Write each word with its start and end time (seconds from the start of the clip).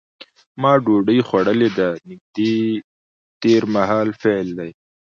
ما 0.61 0.71
ډوډۍ 0.83 1.19
خوړلې 1.27 1.69
ده 1.77 1.87
نږدې 2.09 2.55
تېر 3.41 3.63
مهال 3.75 4.07
فعل 4.21 4.47
دی. 4.59 4.71